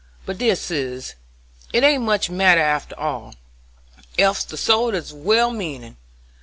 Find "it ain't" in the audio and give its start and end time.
1.71-2.01